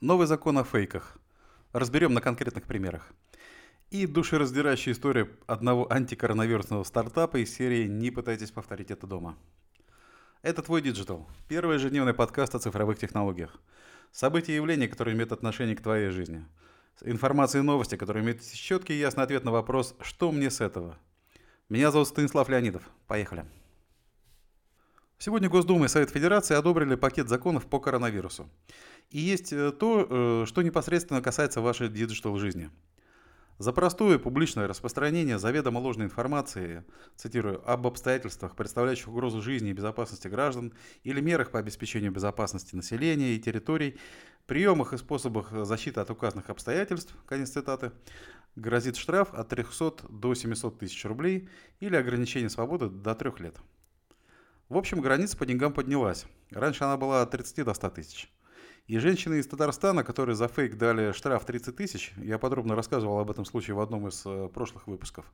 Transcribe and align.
Новый 0.00 0.26
закон 0.26 0.56
о 0.56 0.64
фейках. 0.64 1.18
Разберем 1.74 2.14
на 2.14 2.22
конкретных 2.22 2.64
примерах. 2.64 3.12
И 3.90 4.06
душераздирающая 4.06 4.94
история 4.94 5.28
одного 5.46 5.92
антикоронавирусного 5.92 6.84
стартапа 6.84 7.36
из 7.36 7.54
серии 7.54 7.86
«Не 7.86 8.10
пытайтесь 8.10 8.50
повторить 8.50 8.90
это 8.90 9.06
дома». 9.06 9.36
Это 10.40 10.62
«Твой 10.62 10.80
Digital»– 10.80 11.26
первый 11.48 11.74
ежедневный 11.74 12.14
подкаст 12.14 12.54
о 12.54 12.58
цифровых 12.58 12.98
технологиях. 12.98 13.60
События 14.10 14.52
и 14.52 14.56
явления, 14.56 14.88
которые 14.88 15.14
имеют 15.14 15.32
отношение 15.32 15.76
к 15.76 15.82
твоей 15.82 16.08
жизни. 16.08 16.46
Информация 17.02 17.60
и 17.60 17.62
новости, 17.62 17.96
которые 17.96 18.24
имеют 18.24 18.42
четкий 18.42 18.94
и 18.94 19.00
ясный 19.00 19.24
ответ 19.24 19.44
на 19.44 19.50
вопрос 19.50 19.94
«Что 20.00 20.32
мне 20.32 20.48
с 20.48 20.62
этого?». 20.62 20.96
Меня 21.68 21.90
зовут 21.90 22.08
Станислав 22.08 22.48
Леонидов. 22.48 22.84
Поехали. 23.06 23.44
Сегодня 25.22 25.50
Госдума 25.50 25.84
и 25.84 25.88
Совет 25.88 26.08
Федерации 26.08 26.54
одобрили 26.56 26.94
пакет 26.94 27.28
законов 27.28 27.66
по 27.66 27.78
коронавирусу. 27.78 28.48
И 29.10 29.20
есть 29.20 29.52
э, 29.52 29.70
то, 29.70 30.06
э, 30.08 30.46
что 30.46 30.62
непосредственно 30.62 31.20
касается 31.20 31.60
вашей 31.60 31.90
диджитал-жизни. 31.90 32.70
За 33.58 33.74
простое 33.74 34.18
публичное 34.18 34.66
распространение 34.66 35.38
заведомо 35.38 35.76
ложной 35.76 36.06
информации, 36.06 36.86
цитирую, 37.16 37.60
об 37.70 37.86
обстоятельствах, 37.86 38.56
представляющих 38.56 39.08
угрозу 39.08 39.42
жизни 39.42 39.68
и 39.68 39.74
безопасности 39.74 40.26
граждан 40.26 40.72
или 41.04 41.20
мерах 41.20 41.50
по 41.50 41.58
обеспечению 41.58 42.12
безопасности 42.12 42.74
населения 42.74 43.34
и 43.34 43.38
территорий, 43.38 43.98
приемах 44.46 44.94
и 44.94 44.96
способах 44.96 45.52
защиты 45.66 46.00
от 46.00 46.08
указанных 46.08 46.48
обстоятельств, 46.48 47.14
конец 47.26 47.50
цитаты, 47.50 47.92
грозит 48.56 48.96
штраф 48.96 49.34
от 49.34 49.50
300 49.50 50.06
до 50.08 50.32
700 50.32 50.78
тысяч 50.78 51.04
рублей 51.04 51.50
или 51.78 51.94
ограничение 51.94 52.48
свободы 52.48 52.88
до 52.88 53.14
3 53.14 53.32
лет. 53.40 53.56
В 54.70 54.76
общем, 54.76 55.00
граница 55.00 55.36
по 55.36 55.44
деньгам 55.44 55.72
поднялась. 55.72 56.26
Раньше 56.52 56.84
она 56.84 56.96
была 56.96 57.22
от 57.22 57.32
30 57.32 57.64
до 57.64 57.74
100 57.74 57.90
тысяч. 57.90 58.32
И 58.86 58.98
женщины 58.98 59.40
из 59.40 59.48
Татарстана, 59.48 60.04
которые 60.04 60.36
за 60.36 60.46
фейк 60.46 60.78
дали 60.78 61.10
штраф 61.10 61.44
30 61.44 61.74
тысяч, 61.74 62.12
я 62.18 62.38
подробно 62.38 62.76
рассказывал 62.76 63.18
об 63.18 63.32
этом 63.32 63.44
случае 63.44 63.74
в 63.74 63.80
одном 63.80 64.06
из 64.06 64.22
э, 64.24 64.48
прошлых 64.54 64.86
выпусков, 64.86 65.24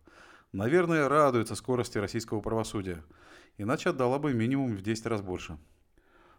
наверное, 0.52 1.06
радуются 1.06 1.54
скорости 1.54 1.98
российского 1.98 2.40
правосудия. 2.40 3.04
Иначе 3.58 3.90
отдала 3.90 4.18
бы 4.18 4.32
минимум 4.32 4.74
в 4.74 4.80
10 4.80 5.04
раз 5.04 5.20
больше. 5.20 5.58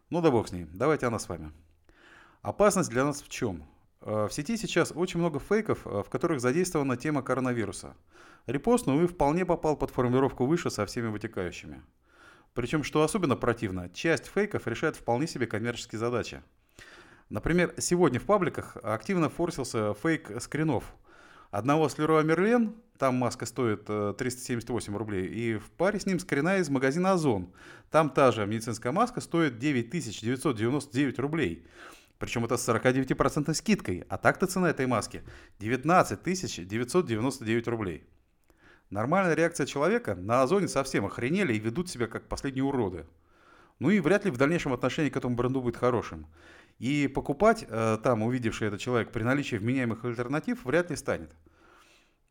Ну 0.10 0.20
да 0.24 0.32
бог 0.32 0.48
с 0.48 0.52
ней, 0.52 0.66
давайте 0.74 1.06
она 1.06 1.20
с 1.20 1.30
вами. 1.30 1.52
Опасность 2.42 2.90
для 2.90 3.06
нас 3.06 3.22
в 3.22 3.30
чем? 3.30 3.64
Э, 4.02 4.26
в 4.26 4.34
сети 4.34 4.58
сейчас 4.58 4.92
очень 4.96 5.20
много 5.20 5.38
фейков, 5.38 5.86
э, 5.86 6.02
в 6.02 6.10
которых 6.10 6.42
задействована 6.42 6.98
тема 6.98 7.22
коронавируса. 7.22 7.96
Репост, 8.48 8.88
ну 8.88 9.04
и 9.04 9.06
вполне 9.06 9.46
попал 9.46 9.78
под 9.78 9.92
формулировку 9.92 10.48
выше 10.48 10.72
со 10.72 10.88
всеми 10.88 11.10
вытекающими. 11.10 11.84
Причем, 12.58 12.84
что 12.84 13.04
особенно 13.04 13.36
противно, 13.36 13.88
часть 13.90 14.26
фейков 14.26 14.66
решает 14.66 14.96
вполне 14.96 15.28
себе 15.28 15.46
коммерческие 15.46 16.00
задачи. 16.00 16.42
Например, 17.30 17.72
сегодня 17.78 18.20
в 18.20 18.24
пабликах 18.24 18.78
активно 18.82 19.30
форсился 19.30 19.94
фейк 19.94 20.32
скринов. 20.42 20.84
Одного 21.52 21.88
с 21.88 22.00
Леруа 22.00 22.24
Мерлен, 22.24 22.74
там 22.98 23.14
маска 23.14 23.46
стоит 23.46 23.86
378 23.86 24.92
э, 24.92 24.98
рублей, 24.98 25.28
и 25.28 25.58
в 25.60 25.70
паре 25.70 26.00
с 26.00 26.08
ним 26.08 26.18
скрина 26.18 26.58
из 26.58 26.68
магазина 26.70 27.12
Озон. 27.12 27.54
Там 27.92 28.10
та 28.10 28.32
же 28.32 28.44
медицинская 28.48 28.92
маска 28.92 29.22
стоит 29.22 29.60
9999 29.60 31.20
рублей. 31.20 31.64
Причем 32.18 32.44
это 32.44 32.58
с 32.58 32.68
49% 32.68 33.54
скидкой, 33.54 34.04
а 34.10 34.18
так-то 34.18 34.48
цена 34.48 34.72
этой 34.72 34.88
маски 34.88 35.22
19 35.60 36.24
999 36.68 37.68
рублей. 37.68 38.08
Нормальная 38.90 39.34
реакция 39.34 39.66
человека 39.66 40.16
на 40.16 40.44
озоне 40.44 40.68
совсем 40.68 41.06
охренели 41.06 41.54
и 41.54 41.60
ведут 41.60 41.90
себя 41.90 42.08
как 42.08 42.28
последние 42.28 42.64
уроды. 42.64 43.06
Ну 43.80 43.90
и 43.90 44.00
вряд 44.00 44.26
ли 44.26 44.32
в 44.32 44.38
дальнейшем 44.38 44.74
отношение 44.74 45.12
к 45.12 45.18
этому 45.18 45.36
бренду 45.36 45.62
будет 45.62 45.78
хорошим. 45.78 46.26
И 46.80 47.08
покупать 47.08 47.66
э, 47.68 47.98
там, 48.04 48.24
увидевший 48.24 48.68
этот 48.68 48.80
человек, 48.80 49.12
при 49.12 49.24
наличии 49.24 49.56
вменяемых 49.56 50.06
альтернатив, 50.06 50.64
вряд 50.64 50.90
ли 50.90 50.96
станет. 50.96 51.32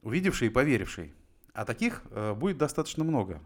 Увидевший 0.02 0.48
и 0.48 0.50
поверивший. 0.50 1.14
А 1.52 1.64
таких 1.64 2.02
э, 2.10 2.32
будет 2.34 2.56
достаточно 2.56 3.04
много. 3.04 3.40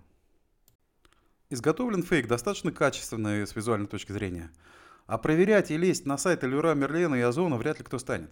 Изготовлен 1.48 2.02
фейк 2.02 2.28
достаточно 2.28 2.70
качественный 2.70 3.46
с 3.46 3.56
визуальной 3.56 3.88
точки 3.88 4.12
зрения. 4.12 4.50
А 5.06 5.18
проверять 5.18 5.72
и 5.72 5.76
лезть 5.76 6.06
на 6.06 6.16
сайты 6.16 6.46
Люра, 6.46 6.74
Мерлена 6.74 7.16
и 7.16 7.22
Озона 7.22 7.56
вряд 7.56 7.78
ли 7.78 7.84
кто 7.84 7.98
станет. 7.98 8.30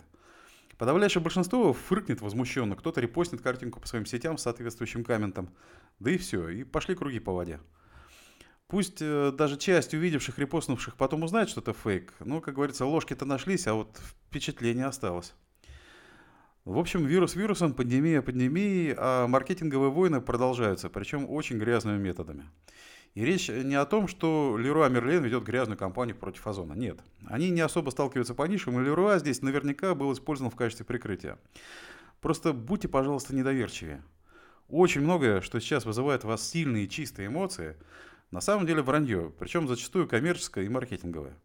Подавляющее 0.79 1.21
большинство 1.21 1.73
фыркнет 1.73 2.21
возмущенно, 2.21 2.77
кто-то 2.77 3.01
репостнет 3.01 3.43
картинку 3.43 3.81
по 3.81 3.89
своим 3.89 4.07
сетям 4.07 4.39
с 4.39 4.43
соответствующим 4.43 5.03
комментом. 5.03 5.51
Да 5.99 6.13
и 6.13 6.17
все, 6.17 6.49
и 6.49 6.63
пошли 6.63 6.95
круги 6.95 7.19
по 7.19 7.33
воде. 7.33 7.59
Пусть 8.69 8.99
э, 9.01 9.33
даже 9.33 9.57
часть 9.57 9.95
увидевших, 9.95 10.39
репостнувших 10.39 10.95
потом 10.95 11.25
узнает, 11.25 11.49
что 11.49 11.61
это 11.61 11.73
фейк, 11.73 12.15
но, 12.21 12.41
как 12.41 12.55
говорится, 12.55 12.85
ложки-то 12.85 13.25
нашлись, 13.25 13.67
а 13.67 13.75
вот 13.75 13.99
впечатление 14.29 14.87
осталось. 14.87 15.35
В 16.65 16.79
общем, 16.79 17.07
вирус 17.07 17.35
вирусом, 17.35 17.73
пандемия 17.73 18.21
пандемией, 18.23 18.95
а 18.97 19.27
маркетинговые 19.27 19.91
войны 19.91 20.21
продолжаются, 20.21 20.91
причем 20.91 21.29
очень 21.29 21.59
грязными 21.59 21.99
методами. 21.99 22.45
И 23.19 23.25
речь 23.25 23.49
не 23.49 23.75
о 23.75 23.85
том, 23.85 24.07
что 24.07 24.57
Леруа 24.57 24.89
Мерлен 24.89 25.25
ведет 25.25 25.43
грязную 25.43 25.77
кампанию 25.77 26.15
против 26.15 26.47
Озона. 26.47 26.75
Нет. 26.75 27.01
Они 27.27 27.51
не 27.51 27.61
особо 27.63 27.91
сталкиваются 27.91 28.33
по 28.33 28.45
нишам, 28.45 28.79
и 28.79 28.85
Леруа 28.85 29.19
здесь 29.19 29.43
наверняка 29.43 29.97
был 29.97 30.13
использован 30.13 30.53
в 30.53 30.55
качестве 30.55 30.87
прикрытия. 30.87 31.37
Просто 32.21 32.53
будьте, 32.53 32.87
пожалуйста, 32.87 33.35
недоверчивее. 33.35 34.05
Очень 34.69 35.01
многое, 35.01 35.41
что 35.41 35.59
сейчас 35.59 35.85
вызывает 35.85 36.25
у 36.25 36.29
вас 36.29 36.49
сильные 36.49 36.87
чистые 36.87 37.27
эмоции, 37.27 37.77
на 38.31 38.41
самом 38.41 38.67
деле 38.67 38.83
вранье, 38.83 39.33
причем 39.37 39.67
зачастую 39.67 40.07
коммерческое 40.07 40.67
и 40.67 40.69
маркетинговое. 40.69 41.37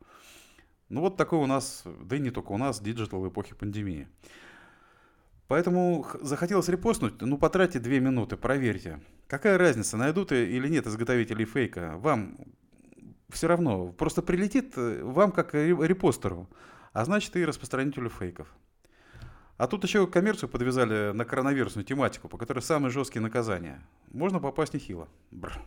Ну 0.90 1.02
вот 1.02 1.18
такой 1.18 1.40
у 1.40 1.48
нас, 1.48 1.86
да 1.86 2.18
и 2.18 2.20
не 2.20 2.30
только 2.30 2.52
у 2.52 2.58
нас, 2.60 2.82
диджитал 2.82 3.20
в 3.20 3.30
эпохе 3.30 3.56
пандемии. 3.56 4.08
Поэтому 5.48 6.06
захотелось 6.22 6.70
репостнуть, 6.70 7.20
ну 7.20 7.40
потратьте 7.40 7.80
две 7.80 8.00
минуты, 8.00 8.38
проверьте. 8.38 9.00
Какая 9.28 9.58
разница, 9.58 9.98
найдут 9.98 10.32
или 10.32 10.68
нет 10.68 10.86
изготовителей 10.88 11.46
фейка? 11.46 11.94
Вам 11.98 12.38
все 13.30 13.48
равно, 13.48 13.88
просто 13.88 14.22
прилетит 14.22 14.74
э, 14.78 15.02
вам 15.04 15.32
как 15.32 15.54
репостеру, 15.54 16.48
а 16.92 17.04
значит 17.06 17.36
и 17.36 17.46
распространителю 17.46 18.10
фейков. 18.10 18.48
А 19.58 19.68
тут 19.68 19.84
еще 19.84 20.08
коммерцию 20.08 20.50
подвязали 20.50 21.12
на 21.14 21.26
коронавирусную 21.26 21.86
тематику, 21.86 22.28
по 22.28 22.38
которой 22.38 22.60
самые 22.60 22.92
жесткие 22.92 23.22
наказания. 23.22 23.82
Можно 24.12 24.40
попасть 24.40 24.74
нехило. 24.74 25.08
Бррр. 25.32 25.60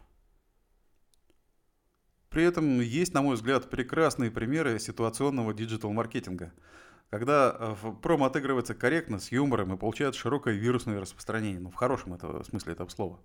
При 2.29 2.45
этом 2.45 2.81
есть, 2.81 3.15
на 3.15 3.23
мой 3.23 3.37
взгляд, 3.37 3.71
прекрасные 3.71 4.31
примеры 4.31 4.79
ситуационного 4.79 5.55
диджитал-маркетинга– 5.55 6.53
когда 7.11 7.57
э, 7.59 7.75
промо 8.03 8.27
отыгрывается 8.27 8.75
корректно, 8.75 9.19
с 9.19 9.31
юмором 9.31 9.75
и 9.75 9.79
получает 9.79 10.15
широкое 10.15 10.55
вирусное 10.55 11.01
распространение, 11.01 11.61
ну, 11.61 11.71
в 11.71 11.75
хорошем 11.75 12.15
это, 12.15 12.43
смысле 12.45 12.73
этого 12.73 12.89
слова. 12.89 13.21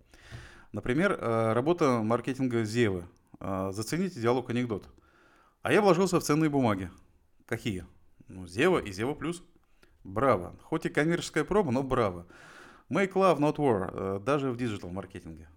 Например, 0.71 1.17
э, 1.19 1.53
работа 1.53 2.01
маркетинга 2.01 2.63
Зевы. 2.63 3.05
Э, 3.39 3.71
зацените 3.73 4.19
диалог-анекдот. 4.19 4.87
А 5.63 5.73
я 5.73 5.81
вложился 5.81 6.19
в 6.19 6.23
ценные 6.23 6.49
бумаги. 6.49 6.91
Какие? 7.45 7.85
Ну, 8.27 8.47
Зева 8.47 8.79
и 8.79 8.91
Зева 8.91 9.13
Плюс. 9.13 9.43
Браво. 10.03 10.55
Хоть 10.63 10.85
и 10.85 10.89
коммерческая 10.89 11.43
промо, 11.43 11.71
но 11.71 11.83
браво. 11.83 12.25
Make 12.89 13.13
love, 13.13 13.39
not 13.39 13.57
war. 13.57 14.19
Даже 14.19 14.51
в 14.51 14.57
диджитал-маркетинге. 14.57 15.47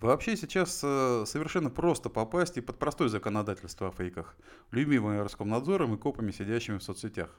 Вообще 0.00 0.36
сейчас 0.36 0.80
э, 0.82 1.24
совершенно 1.26 1.70
просто 1.70 2.10
попасть 2.10 2.56
и 2.56 2.60
под 2.60 2.78
простое 2.78 3.08
законодательство 3.08 3.88
о 3.88 3.90
фейках, 3.90 4.36
любимое 4.70 5.22
Роскомнадзором 5.22 5.94
и 5.94 5.98
копами, 5.98 6.30
сидящими 6.30 6.78
в 6.78 6.82
соцсетях. 6.82 7.30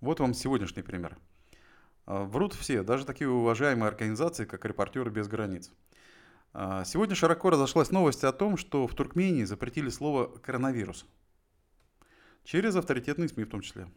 Вот 0.00 0.20
вам 0.20 0.32
сегодняшний 0.32 0.82
пример. 0.82 1.18
Э, 2.06 2.24
врут 2.24 2.54
все, 2.54 2.82
даже 2.82 3.04
такие 3.04 3.28
уважаемые 3.28 3.88
организации, 3.88 4.44
как 4.44 4.64
«Репортеры 4.64 5.10
без 5.10 5.28
границ». 5.28 5.70
Э, 6.54 6.84
сегодня 6.86 7.14
широко 7.14 7.50
разошлась 7.50 7.90
новость 7.90 8.24
о 8.24 8.32
том, 8.32 8.56
что 8.56 8.86
в 8.86 8.94
Туркмении 8.94 9.44
запретили 9.44 9.90
слово 9.90 10.26
«коронавирус». 10.26 11.04
Через 12.44 12.76
авторитетные 12.76 13.28
СМИ 13.28 13.44
в 13.44 13.50
том 13.50 13.60
числе. 13.60 13.88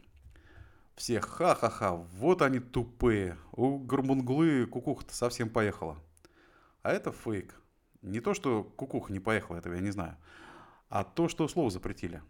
Все 0.96 1.20
ха-ха-ха, 1.20 1.94
вот 1.94 2.42
они 2.42 2.58
тупые. 2.58 3.38
У 3.52 3.78
Гурмунглы 3.78 4.66
кукуха-то 4.66 5.14
совсем 5.14 5.48
поехала. 5.48 5.96
А 6.82 6.90
это 6.92 7.12
фейк. 7.12 7.54
Не 8.02 8.20
то, 8.20 8.34
что 8.34 8.64
кукуха 8.64 9.12
не 9.12 9.20
поехала, 9.20 9.56
этого 9.56 9.74
я 9.74 9.80
не 9.80 9.90
знаю, 9.90 10.16
а 10.88 11.04
то, 11.04 11.28
что 11.28 11.46
слово 11.48 11.70
запретили. 11.70 12.22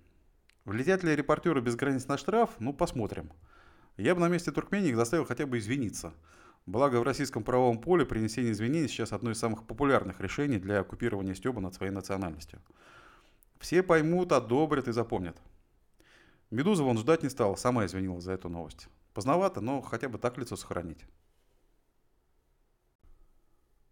Влетят 0.64 1.02
ли 1.04 1.14
репортеры 1.14 1.60
без 1.60 1.76
границ 1.76 2.06
на 2.06 2.18
штраф? 2.18 2.50
Ну, 2.58 2.72
посмотрим. 2.72 3.32
Я 3.96 4.14
бы 4.14 4.20
на 4.20 4.28
месте 4.28 4.50
Туркмении 4.50 4.90
их 4.90 4.96
заставил 4.96 5.24
хотя 5.24 5.46
бы 5.46 5.58
извиниться. 5.58 6.12
Благо 6.66 7.00
в 7.00 7.02
российском 7.02 7.42
правовом 7.42 7.80
поле 7.80 8.04
принесение 8.04 8.52
извинений 8.52 8.88
сейчас 8.88 9.12
одно 9.12 9.30
из 9.30 9.38
самых 9.38 9.66
популярных 9.66 10.20
решений 10.20 10.58
для 10.58 10.80
оккупирования 10.80 11.34
Стеба 11.34 11.60
над 11.60 11.74
своей 11.74 11.92
национальностью. 11.92 12.60
Все 13.58 13.82
поймут, 13.82 14.32
одобрят 14.32 14.88
и 14.88 14.92
запомнят. 14.92 15.40
Медуза 16.50 16.82
вон 16.82 16.98
ждать 16.98 17.22
не 17.22 17.28
стала, 17.28 17.54
сама 17.54 17.86
извинилась 17.86 18.24
за 18.24 18.32
эту 18.32 18.48
новость. 18.48 18.88
Поздновато, 19.14 19.60
но 19.60 19.80
хотя 19.80 20.08
бы 20.08 20.18
так 20.18 20.36
лицо 20.38 20.56
сохранить. 20.56 21.04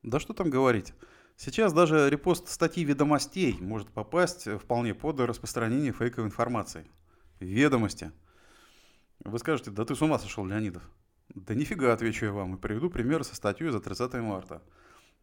Да 0.02 0.20
что 0.20 0.32
там 0.32 0.50
говорить. 0.50 0.94
Сейчас 1.40 1.72
даже 1.72 2.10
репост 2.10 2.48
статьи 2.48 2.82
ведомостей 2.82 3.56
может 3.60 3.88
попасть 3.92 4.48
вполне 4.58 4.92
под 4.92 5.20
распространение 5.20 5.92
фейковой 5.92 6.26
информации. 6.26 6.84
Ведомости. 7.38 8.10
Вы 9.20 9.38
скажете, 9.38 9.70
да 9.70 9.84
ты 9.84 9.94
с 9.94 10.02
ума 10.02 10.18
сошел, 10.18 10.44
Леонидов. 10.44 10.82
Да 11.28 11.54
нифига, 11.54 11.92
отвечу 11.92 12.24
я 12.24 12.32
вам, 12.32 12.56
и 12.56 12.58
приведу 12.58 12.90
пример 12.90 13.22
со 13.22 13.36
статьей 13.36 13.70
за 13.70 13.78
30 13.78 14.14
марта. 14.14 14.64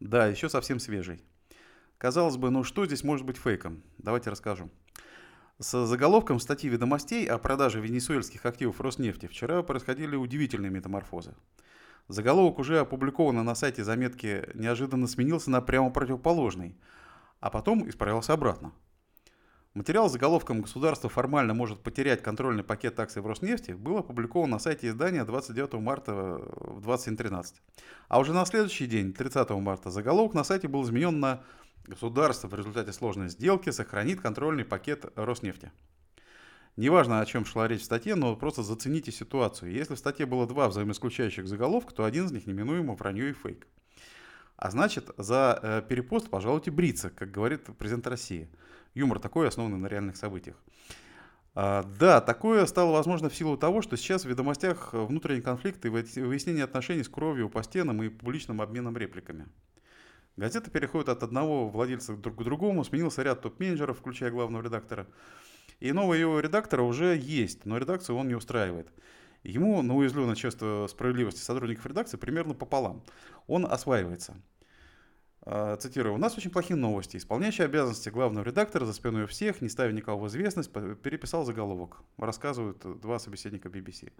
Да, 0.00 0.26
еще 0.26 0.48
совсем 0.48 0.78
свежий. 0.78 1.22
Казалось 1.98 2.38
бы, 2.38 2.48
ну 2.48 2.64
что 2.64 2.86
здесь 2.86 3.04
может 3.04 3.26
быть 3.26 3.36
фейком? 3.36 3.82
Давайте 3.98 4.30
расскажу. 4.30 4.70
С 5.58 5.84
заголовком 5.84 6.40
статьи 6.40 6.70
«Ведомостей» 6.70 7.26
о 7.26 7.36
продаже 7.36 7.82
венесуэльских 7.82 8.46
активов 8.46 8.80
Роснефти 8.80 9.26
вчера 9.26 9.62
происходили 9.62 10.16
удивительные 10.16 10.70
метаморфозы. 10.70 11.34
Заголовок 12.08 12.58
уже 12.58 12.78
опубликованный 12.78 13.42
на 13.42 13.54
сайте 13.54 13.82
заметки 13.82 14.48
неожиданно 14.54 15.08
сменился 15.08 15.50
на 15.50 15.60
прямо 15.60 15.90
противоположный, 15.90 16.76
а 17.40 17.50
потом 17.50 17.88
исправился 17.88 18.32
обратно. 18.32 18.72
Материал 19.74 20.08
с 20.08 20.12
заголовком 20.12 20.62
«Государство 20.62 21.10
формально 21.10 21.52
может 21.52 21.82
потерять 21.82 22.22
контрольный 22.22 22.64
пакет 22.64 22.98
акций 22.98 23.20
в 23.20 23.26
Роснефти» 23.26 23.72
был 23.72 23.98
опубликован 23.98 24.48
на 24.48 24.58
сайте 24.58 24.88
издания 24.88 25.24
29 25.24 25.74
марта 25.74 26.14
в 26.14 26.88
20.13. 26.88 27.56
А 28.08 28.18
уже 28.18 28.32
на 28.32 28.46
следующий 28.46 28.86
день, 28.86 29.12
30 29.12 29.50
марта, 29.50 29.90
заголовок 29.90 30.32
на 30.32 30.44
сайте 30.44 30.68
был 30.68 30.82
изменен 30.84 31.20
на 31.20 31.42
Государство 31.86 32.48
в 32.48 32.54
результате 32.54 32.92
сложной 32.92 33.28
сделки 33.28 33.70
сохранит 33.70 34.20
контрольный 34.20 34.64
пакет 34.64 35.06
Роснефти. 35.14 35.70
Неважно, 36.76 37.20
о 37.20 37.26
чем 37.26 37.46
шла 37.46 37.66
речь 37.68 37.80
в 37.80 37.84
статье, 37.84 38.14
но 38.14 38.36
просто 38.36 38.62
зацените 38.62 39.10
ситуацию. 39.10 39.72
Если 39.72 39.94
в 39.94 39.98
статье 39.98 40.26
было 40.26 40.46
два 40.46 40.68
взаимоисключающих 40.68 41.48
заголовка, 41.48 41.94
то 41.94 42.04
один 42.04 42.26
из 42.26 42.32
них 42.32 42.46
неминуемо 42.46 42.94
вранье 42.94 43.30
и 43.30 43.32
фейк. 43.32 43.66
А 44.56 44.70
значит, 44.70 45.10
за 45.16 45.58
э, 45.62 45.82
перепост 45.88 46.28
пожалуйте 46.28 46.70
бриться, 46.70 47.10
как 47.10 47.30
говорит 47.30 47.64
президент 47.78 48.06
России. 48.06 48.50
Юмор 48.94 49.20
такой, 49.20 49.48
основанный 49.48 49.78
на 49.78 49.86
реальных 49.86 50.16
событиях. 50.16 50.56
А, 51.54 51.84
да, 51.98 52.20
такое 52.20 52.66
стало 52.66 52.92
возможно 52.92 53.30
в 53.30 53.34
силу 53.34 53.56
того, 53.56 53.80
что 53.80 53.96
сейчас 53.96 54.24
в 54.24 54.28
ведомостях 54.28 54.92
внутренний 54.92 55.40
конфликт 55.40 55.84
и 55.86 55.88
выяснение 55.88 56.64
отношений 56.64 57.02
с 57.02 57.08
кровью 57.08 57.48
по 57.48 57.62
стенам 57.62 58.02
и 58.02 58.10
публичным 58.10 58.60
обменом 58.60 58.96
репликами. 58.98 59.46
Газета 60.36 60.70
переходит 60.70 61.08
от 61.08 61.22
одного 61.22 61.70
владельца 61.70 62.14
друг 62.14 62.36
к 62.36 62.42
другому, 62.42 62.84
сменился 62.84 63.22
ряд 63.22 63.40
топ-менеджеров, 63.40 63.98
включая 63.98 64.30
главного 64.30 64.62
редактора. 64.62 65.06
И 65.80 65.92
нового 65.92 66.14
его 66.14 66.40
редактора 66.40 66.82
уже 66.82 67.16
есть, 67.16 67.64
но 67.66 67.78
редакцию 67.78 68.16
он 68.16 68.28
не 68.28 68.34
устраивает. 68.34 68.88
Ему 69.42 69.80
на 69.82 69.94
уязвленное 69.94 70.34
чувство 70.34 70.86
справедливости 70.88 71.40
сотрудников 71.40 71.86
редакции 71.86 72.16
примерно 72.16 72.54
пополам. 72.54 73.02
Он 73.46 73.64
осваивается. 73.66 74.36
А, 75.42 75.76
цитирую. 75.76 76.14
«У 76.14 76.18
нас 76.18 76.36
очень 76.36 76.50
плохие 76.50 76.76
новости. 76.76 77.16
Исполняющий 77.16 77.62
обязанности 77.62 78.08
главного 78.08 78.44
редактора 78.44 78.84
за 78.84 78.92
спиной 78.92 79.26
всех, 79.26 79.60
не 79.60 79.68
ставя 79.68 79.92
никого 79.92 80.18
в 80.18 80.28
известность, 80.28 80.72
переписал 80.72 81.44
заголовок. 81.44 81.98
Рассказывают 82.18 83.00
два 83.00 83.20
собеседника 83.20 83.68
BBC. 83.68 84.12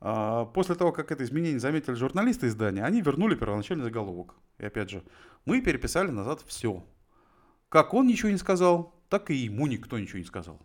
А, 0.00 0.44
после 0.44 0.74
того, 0.74 0.92
как 0.92 1.10
это 1.10 1.24
изменение 1.24 1.58
заметили 1.58 1.94
журналисты 1.94 2.48
издания, 2.48 2.84
они 2.84 3.00
вернули 3.00 3.34
первоначальный 3.34 3.84
заголовок. 3.84 4.34
И 4.58 4.66
опять 4.66 4.90
же, 4.90 5.02
мы 5.46 5.62
переписали 5.62 6.10
назад 6.10 6.42
все. 6.46 6.84
Как 7.70 7.94
он 7.94 8.06
ничего 8.06 8.30
не 8.30 8.36
сказал, 8.38 8.94
так 9.08 9.30
и 9.30 9.34
ему 9.34 9.66
никто 9.66 9.98
ничего 9.98 10.18
не 10.18 10.24
сказал. 10.24 10.60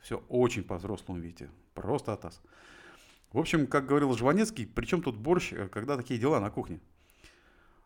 Все 0.00 0.22
очень 0.28 0.64
по-взрослому, 0.64 1.20
видите. 1.20 1.50
Просто 1.74 2.12
атас. 2.12 2.40
В 3.32 3.38
общем, 3.38 3.66
как 3.66 3.86
говорил 3.86 4.16
Жванецкий, 4.16 4.66
при 4.66 4.86
чем 4.86 5.02
тут 5.02 5.16
борщ, 5.16 5.52
э, 5.52 5.68
когда 5.68 5.96
такие 5.96 6.18
дела 6.18 6.40
на 6.40 6.50
кухне? 6.50 6.80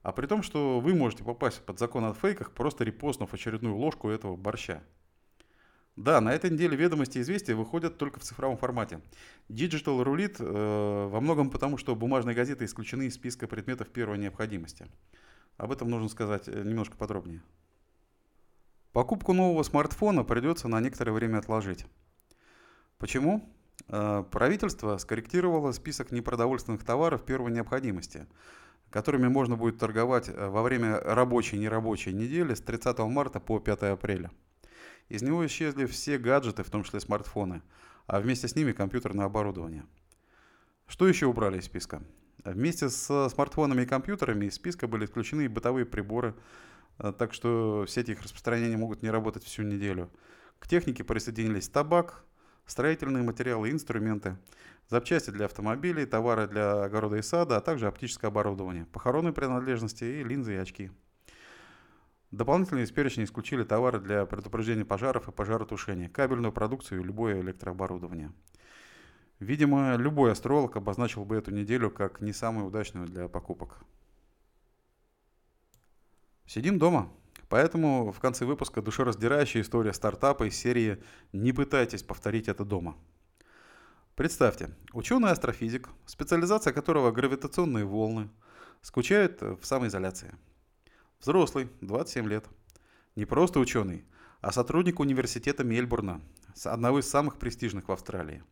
А 0.03 0.13
при 0.13 0.27
том, 0.27 0.43
что 0.43 0.81
вы 0.81 0.95
можете 0.95 1.25
попасть 1.25 1.65
под 1.65 1.79
закон 1.79 2.05
о 2.05 2.15
фейках, 2.15 2.53
просто 2.53 2.85
репостнув 2.85 3.33
очередную 3.33 3.77
ложку 3.77 4.09
этого 4.09 4.37
борща. 4.37 4.83
Да, 5.97 6.21
на 6.21 6.33
этой 6.33 6.51
неделе 6.51 6.77
ведомости 6.77 7.19
и 7.19 7.21
известия 7.21 7.55
выходят 7.55 7.99
только 7.99 8.19
в 8.19 8.23
цифровом 8.23 8.57
формате. 8.57 9.01
Digital 9.49 10.03
рулит 10.03 10.37
э, 10.39 11.09
во 11.11 11.21
многом 11.21 11.51
потому, 11.51 11.77
что 11.77 11.95
бумажные 11.95 12.35
газеты 12.35 12.65
исключены 12.65 13.09
из 13.09 13.15
списка 13.15 13.47
предметов 13.47 13.91
первой 13.91 14.19
необходимости. 14.19 14.87
Об 15.59 15.71
этом 15.71 15.91
нужно 15.91 16.09
сказать 16.09 16.49
э, 16.49 16.63
немножко 16.63 16.97
подробнее. 16.97 17.43
Покупку 18.93 19.33
нового 19.33 19.63
смартфона 19.63 20.23
придется 20.23 20.69
на 20.69 20.79
некоторое 20.81 21.13
время 21.13 21.39
отложить. 21.39 21.87
Почему? 22.99 23.49
Э, 23.89 24.23
правительство 24.31 24.99
скорректировало 24.99 25.73
список 25.73 26.13
непродовольственных 26.13 26.85
товаров 26.85 27.25
первой 27.25 27.53
необходимости, 27.53 28.27
которыми 28.91 29.29
можно 29.29 29.57
будет 29.57 29.79
торговать 29.79 30.29
э, 30.29 30.49
во 30.49 30.63
время 30.63 31.01
рабочей 31.01 31.57
и 31.57 31.61
нерабочей 31.61 32.13
недели 32.13 32.53
с 32.53 32.61
30 32.61 32.99
марта 33.01 33.41
по 33.41 33.59
5 33.59 33.83
апреля. 33.85 34.31
Из 35.09 35.23
него 35.23 35.45
исчезли 35.47 35.87
все 35.87 36.19
гаджеты, 36.19 36.63
в 36.63 36.71
том 36.71 36.85
числе 36.85 37.01
смартфоны, 37.01 37.63
а 38.07 38.21
вместе 38.21 38.47
с 38.47 38.55
ними 38.55 38.73
компьютерное 38.73 39.25
оборудование. 39.25 39.87
Что 40.87 41.09
еще 41.09 41.27
убрали 41.27 41.59
из 41.59 41.65
списка? 41.65 42.03
Вместе 42.45 42.91
с 42.91 43.29
смартфонами 43.31 43.83
и 43.83 43.87
компьютерами 43.87 44.47
из 44.47 44.55
списка 44.55 44.87
были 44.87 45.07
исключены 45.07 45.43
и 45.43 45.49
бытовые 45.49 45.87
приборы, 45.87 46.35
так 46.99 47.33
что 47.33 47.85
все 47.87 48.03
эти 48.03 48.13
их 48.13 48.23
распространения 48.23 48.77
могут 48.77 49.03
не 49.03 49.11
работать 49.11 49.45
всю 49.45 49.63
неделю. 49.63 50.11
К 50.59 50.69
технике 50.69 51.05
присоединились 51.05 51.69
табак, 51.69 52.25
строительные 52.67 53.23
материалы 53.23 53.69
и 53.69 53.73
инструменты, 53.73 54.39
запчасти 54.89 55.31
для 55.31 55.47
автомобилей, 55.47 56.07
товары 56.07 56.47
для 56.47 56.85
огорода 56.85 57.17
и 57.17 57.23
сада, 57.23 57.57
а 57.57 57.61
также 57.61 57.87
оптическое 57.87 58.31
оборудование, 58.31 58.87
похоронные 58.87 59.33
принадлежности 59.33 60.05
и 60.05 60.25
линзы 60.25 60.55
и 60.55 60.59
очки. 60.59 60.91
Дополнительно 62.31 62.79
из 62.81 62.91
перечня 62.91 63.25
исключили 63.25 63.63
товары 63.63 64.01
для 64.01 64.25
предупреждения 64.25 64.87
пожаров 64.87 65.29
и 65.29 65.33
пожаротушения, 65.33 66.09
кабельную 66.09 66.53
продукцию 66.53 67.01
и 67.01 67.05
любое 67.05 67.41
электрооборудование. 67.43 68.33
Видимо, 69.39 69.97
любой 69.97 70.33
астролог 70.33 70.77
обозначил 70.77 71.25
бы 71.25 71.37
эту 71.37 71.51
неделю 71.51 71.91
как 71.91 72.21
не 72.21 72.33
самую 72.33 72.67
удачную 72.67 73.07
для 73.07 73.29
покупок. 73.29 73.85
Сидим 76.47 76.79
дома. 76.79 77.13
Поэтому 77.49 78.13
в 78.13 78.21
конце 78.21 78.45
выпуска 78.45 78.81
душераздирающая 78.81 79.63
история 79.63 79.93
стартапа 79.93 80.45
из 80.45 80.57
серии 80.57 81.03
«Не 81.33 81.53
пытайтесь 81.53 82.03
повторить 82.03 82.49
это 82.49 82.65
дома». 82.65 82.97
Представьте, 84.15 84.71
ученый-астрофизик, 84.93 85.89
специализация 86.07 86.73
которого 86.73 87.11
гравитационные 87.11 87.85
волны, 87.85 88.31
скучает 88.81 89.41
в 89.43 89.65
самоизоляции– 89.65 90.35
Взрослый, 91.23 91.69
27 91.83 92.29
лет. 92.29 92.47
Не 93.15 93.27
просто 93.27 93.61
ученый, 93.61 94.05
а 94.41 94.51
сотрудник 94.51 94.99
университета 94.99 95.63
Мельбурна, 95.63 96.21
одного 96.65 96.99
из 96.99 97.09
самых 97.09 97.39
престижных 97.39 97.87
в 97.87 97.93
Австралии. 97.93 98.43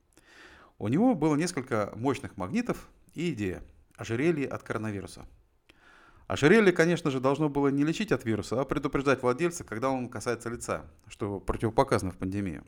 У 0.78 0.86
него 0.86 1.16
было 1.16 1.34
несколько 1.34 1.92
мощных 1.96 2.36
магнитов 2.36 2.88
и 3.12 3.32
идея– 3.32 3.64
ожерелье 3.96 4.46
от 4.46 4.62
коронавируса. 4.62 5.26
Ожерелье, 6.30 6.70
конечно 6.70 7.10
же, 7.10 7.18
должно 7.18 7.48
было 7.48 7.66
не 7.72 7.82
лечить 7.82 8.12
от 8.12 8.24
вируса, 8.24 8.60
а 8.60 8.64
предупреждать 8.64 9.20
владельца, 9.20 9.64
когда 9.64 9.90
он 9.90 10.08
касается 10.08 10.48
лица, 10.48 10.88
что 11.08 11.40
противопоказано 11.40 12.12
в 12.12 12.18
пандемию. 12.18 12.64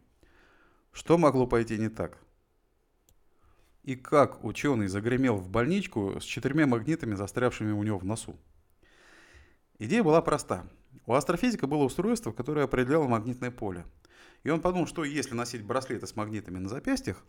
Что 0.91 1.17
могло 1.17 1.47
пойти 1.47 1.79
не 1.79 1.89
так? 1.89 2.19
И 3.85 3.95
как 3.95 4.43
ученый 4.43 4.89
загремел 4.89 5.37
в 5.37 5.49
больничку 5.49 6.21
с 6.21 6.25
четырьмя 6.25 6.67
магнитами, 6.67 7.15
застрявшими 7.15 7.71
у 7.71 7.85
него 7.85 7.99
в 7.99 8.05
носу? 8.05 8.37
Идея 9.79 10.03
была 10.03 10.23
проста. 10.23 10.67
У 11.07 11.15
астрофизика 11.15 11.69
было 11.69 11.85
устройство, 11.85 12.33
которое 12.33 12.65
определяло 12.65 13.07
магнитное 13.07 13.53
поле. 13.53 13.87
И 14.43 14.51
он 14.51 14.61
подумал, 14.61 14.89
что 14.89 15.05
если 15.05 15.35
носить 15.35 15.63
браслеты 15.63 16.09
с 16.09 16.17
магнитами 16.17 16.59
на 16.59 16.69
запястьях, 16.69 17.23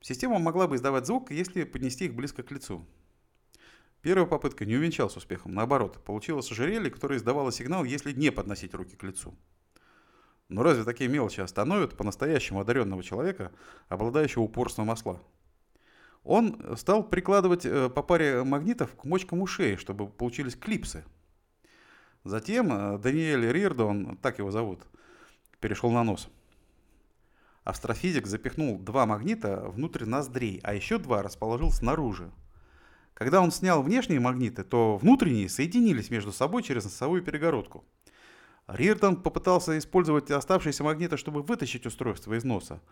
система 0.00 0.38
могла 0.38 0.68
бы 0.68 0.76
издавать 0.76 1.04
звук, 1.04 1.32
если 1.32 1.64
поднести 1.64 2.06
их 2.06 2.14
близко 2.14 2.42
к 2.42 2.50
лицу. 2.50 2.86
Первая 4.06 4.24
попытка 4.24 4.64
не 4.64 4.76
увенчалась 4.76 5.16
успехом. 5.16 5.52
Наоборот, 5.52 5.98
получилось 6.04 6.52
ожерелье, 6.52 6.92
которое 6.92 7.16
издавало 7.16 7.50
сигнал, 7.50 7.82
если 7.82 8.12
не 8.12 8.30
подносить 8.30 8.72
руки 8.72 8.94
к 8.94 9.02
лицу. 9.02 9.34
Но 10.48 10.62
разве 10.62 10.84
такие 10.84 11.10
мелочи 11.10 11.40
остановят 11.40 11.96
по-настоящему 11.96 12.60
одаренного 12.60 13.02
человека, 13.02 13.50
обладающего 13.88 14.44
упорством 14.44 14.92
осла? 14.92 15.20
Он 16.22 16.76
стал 16.76 17.02
прикладывать 17.02 17.66
э, 17.66 17.90
по 17.90 18.04
паре 18.04 18.44
магнитов 18.44 18.94
к 18.94 19.04
мочкам 19.04 19.42
ушей, 19.42 19.76
чтобы 19.76 20.06
получились 20.06 20.54
клипсы– 20.54 21.04
Затем 22.22 22.72
э, 22.72 22.98
Даниэль 22.98 23.52
Рирдон, 23.52 24.16
так 24.16 24.38
его 24.38 24.52
зовут, 24.52 24.82
перешел 25.58 25.90
на 25.90 26.04
нос. 26.04 26.28
Астрофизик 27.64 28.28
запихнул 28.28 28.78
два 28.78 29.04
магнита 29.04 29.64
внутрь 29.68 30.04
ноздрей, 30.04 30.60
а 30.62 30.74
еще 30.74 30.98
два 30.98 31.22
расположил 31.22 31.72
снаружи. 31.72 32.30
Когда 33.16 33.40
он 33.40 33.50
снял 33.50 33.82
внешние 33.82 34.20
магниты, 34.20 34.62
то 34.62 34.98
внутренние 34.98 35.48
соединились 35.48 36.10
между 36.10 36.32
собой 36.32 36.62
через 36.62 36.84
носовую 36.84 37.22
перегородку. 37.22 37.82
Риртон 38.66 39.22
попытался 39.22 39.78
использовать 39.78 40.30
оставшиеся 40.30 40.84
магниты, 40.84 41.16
чтобы 41.16 41.40
вытащить 41.40 41.86
устройство 41.86 42.34
из 42.34 42.44
носа. 42.44 42.82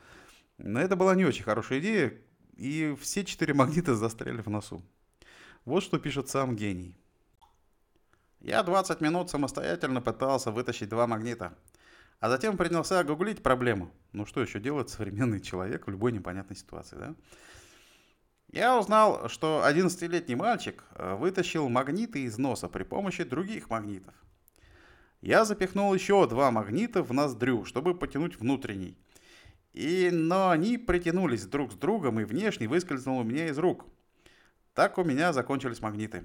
Но 0.57 0.81
это 0.81 0.97
была 0.97 1.15
не 1.15 1.27
очень 1.27 1.45
хорошая 1.45 1.81
идея, 1.81 2.15
и 2.57 2.97
все 2.99 3.23
четыре 3.23 3.53
магнита 3.53 3.95
застряли 3.95 4.41
в 4.41 4.47
носу. 4.47 4.83
Вот 5.67 5.83
что 5.83 5.99
пишет 5.99 6.31
сам 6.31 6.57
гений. 6.57 6.97
Я 8.41 8.63
20 8.63 9.03
минут 9.03 9.29
самостоятельно 9.29 10.01
пытался 10.01 10.51
вытащить 10.51 10.89
два 10.89 11.07
магнита. 11.07 11.53
А 12.21 12.31
затем 12.31 12.57
принялся 12.57 13.05
гуглить 13.05 13.43
проблему. 13.43 13.91
Ну 14.13 14.25
что 14.25 14.41
еще 14.41 14.59
делает 14.59 14.89
современный 14.89 15.43
человек 15.43 15.87
в 15.87 15.91
любой 15.91 16.13
непонятной 16.13 16.57
ситуации, 16.57 16.97
да? 16.97 17.15
Я 18.53 18.79
узнал, 18.79 19.29
что 19.29 19.65
11-летний 19.67 20.37
мальчик 20.37 20.85
э, 20.95 21.15
вытащил 21.17 21.69
магниты 21.69 22.25
из 22.25 22.39
носа 22.39 22.69
при 22.69 22.85
помощи 22.85 23.25
других 23.25 23.71
магнитов. 23.71 24.15
Я 25.21 25.45
запихнул 25.45 25.93
еще 25.95 26.29
два 26.29 26.51
магнита 26.51 27.03
в 27.03 27.13
ноздрю, 27.13 27.65
чтобы 27.65 27.95
потянуть 27.95 28.39
внутренний. 28.39 28.97
И, 29.73 30.11
но 30.13 30.51
они 30.51 30.79
притянулись 30.79 31.47
друг 31.47 31.73
с 31.73 31.75
другом, 31.75 32.21
и 32.21 32.25
внешний 32.25 32.67
выскользнул 32.69 33.19
у 33.19 33.25
меня 33.25 33.49
из 33.49 33.59
рук. 33.59 33.87
Так 34.75 34.99
у 34.99 35.05
меня 35.05 35.33
закончились 35.33 35.81
магниты. 35.81 36.25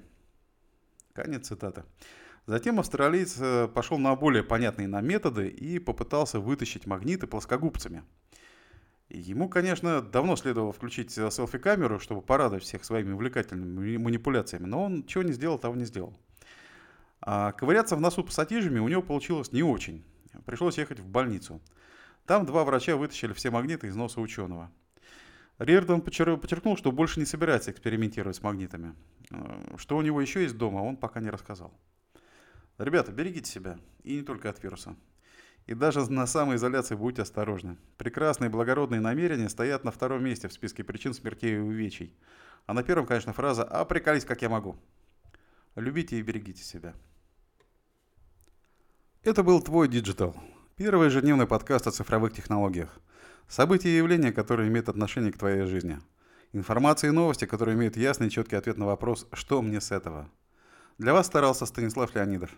Конец 1.14 1.48
цитаты. 1.48 1.84
Затем 2.46 2.78
австралиец 2.78 3.36
э, 3.40 3.68
пошел 3.68 3.98
на 3.98 4.14
более 4.16 4.42
понятные 4.42 4.88
нам 4.88 5.06
методы 5.06 5.48
и 5.48 5.78
попытался 5.78 6.40
вытащить 6.40 6.86
магниты 6.86 7.26
плоскогубцами. 7.26 8.04
Ему, 9.10 9.48
конечно, 9.48 10.00
давно 10.00 10.36
следовало 10.36 10.72
включить 10.72 11.18
э, 11.18 11.30
селфи-камеру, 11.30 11.98
чтобы 11.98 12.22
порадовать 12.22 12.62
всех 12.62 12.84
своими 12.84 13.12
увлекательными 13.12 13.96
манипуляциями, 13.96 14.66
но 14.66 14.84
он 14.84 15.04
чего 15.04 15.24
не 15.24 15.32
сделал, 15.32 15.58
того 15.58 15.74
не 15.74 15.84
сделал. 15.84 16.16
А 17.20 17.50
ковыряться 17.52 17.96
в 17.96 18.00
носу 18.00 18.22
пассатижами 18.22 18.78
у 18.78 18.86
него 18.86 19.02
получилось 19.02 19.50
не 19.50 19.64
очень. 19.64 20.04
Пришлось 20.46 20.78
ехать 20.78 21.00
в 21.00 21.08
больницу. 21.08 21.60
Там 22.24 22.46
два 22.46 22.64
врача 22.64 22.96
вытащили 22.96 23.32
все 23.32 23.50
магниты 23.50 23.88
из 23.88 23.96
носа 23.96 24.20
ученого. 24.20 24.70
Риердон 25.58 26.02
подчеркнул, 26.02 26.76
что 26.76 26.92
больше 26.92 27.18
не 27.18 27.26
собирается 27.26 27.72
экспериментировать 27.72 28.36
с 28.36 28.42
магнитами. 28.42 28.94
Э, 29.32 29.76
что 29.76 29.96
у 29.96 30.02
него 30.02 30.20
еще 30.20 30.42
есть 30.42 30.56
дома, 30.56 30.78
он 30.78 30.96
пока 30.96 31.18
не 31.18 31.30
рассказал. 31.30 31.74
Ребята, 32.78 33.10
берегите 33.10 33.50
себя. 33.50 33.76
И 34.04 34.14
не 34.14 34.22
только 34.22 34.48
от 34.48 34.62
вируса. 34.62 34.94
И 35.70 35.74
даже 35.74 36.10
на 36.10 36.26
самоизоляции 36.26 36.96
будьте 36.96 37.22
осторожны. 37.22 37.76
Прекрасные 37.96 38.50
благородные 38.50 39.00
намерения 39.00 39.48
стоят 39.48 39.84
на 39.84 39.92
втором 39.92 40.24
месте 40.24 40.48
в 40.48 40.52
списке 40.52 40.82
причин 40.82 41.14
смертей 41.14 41.54
и 41.54 41.60
увечий. 41.60 42.12
А 42.66 42.72
на 42.74 42.82
первом, 42.82 43.06
конечно, 43.06 43.32
фраза 43.32 43.62
«А 43.62 43.84
приколись, 43.84 44.24
как 44.24 44.42
я 44.42 44.48
могу». 44.48 44.76
Любите 45.76 46.18
и 46.18 46.22
берегите 46.22 46.64
себя. 46.64 46.92
Это 49.22 49.44
был 49.44 49.62
твой 49.62 49.86
диджитал. 49.86 50.34
Первый 50.74 51.06
ежедневный 51.06 51.46
подкаст 51.46 51.86
о 51.86 51.92
цифровых 51.92 52.32
технологиях. 52.32 52.98
События 53.46 53.90
и 53.90 53.96
явления, 53.96 54.32
которые 54.32 54.68
имеют 54.68 54.88
отношение 54.88 55.32
к 55.32 55.38
твоей 55.38 55.66
жизни. 55.66 56.00
Информация 56.52 57.10
и 57.10 57.12
новости, 57.12 57.44
которые 57.44 57.76
имеют 57.76 57.96
ясный 57.96 58.26
и 58.26 58.30
четкий 58.30 58.56
ответ 58.56 58.76
на 58.76 58.86
вопрос 58.86 59.28
«Что 59.34 59.62
мне 59.62 59.80
с 59.80 59.92
этого?». 59.92 60.28
Для 61.00 61.14
вас 61.14 61.28
старался 61.28 61.64
Станислав 61.64 62.14
Леонидов. 62.14 62.50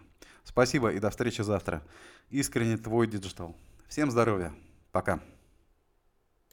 Спасибо 0.43 0.91
и 0.91 0.99
до 0.99 1.11
встречи 1.11 1.43
завтра. 1.43 1.81
Искренне 2.29 2.77
твой 2.77 3.07
диджитал. 3.07 3.55
Всем 3.87 4.11
здоровья. 4.11 4.53
Пока. 4.91 5.21